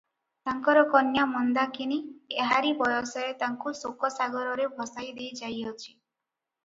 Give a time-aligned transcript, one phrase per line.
[0.49, 1.99] ତାଙ୍କର କନ୍ୟା ମନ୍ଦାକିନୀ
[2.45, 5.93] ଏହାରି ବୟସରେ ତାଙ୍କୁ ଶୋକ-ସାଗରରେ ଭସାଇ ଦେଇ ଯାଇଅଛି।